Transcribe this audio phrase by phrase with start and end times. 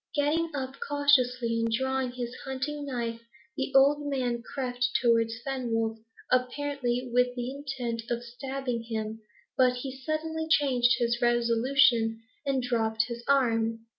[0.15, 3.21] Getting up cautiously, and drawing his hunting knife,
[3.55, 5.99] the old man crept towards Fenwolf,
[6.31, 9.21] apparently with the intent of stabbing him,
[9.55, 13.85] but he suddenly changed his resolution, and dropped his arm.